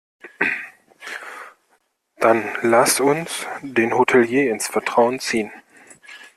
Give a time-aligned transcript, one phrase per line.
[2.17, 5.51] Dann lass uns den Hotelier ins Vertrauen ziehen.